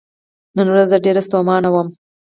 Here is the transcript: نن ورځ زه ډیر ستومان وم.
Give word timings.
نن 0.55 0.67
ورځ 0.71 0.87
زه 0.91 0.97
ډیر 1.05 1.15
ستومان 1.27 1.63
وم. 1.69 1.87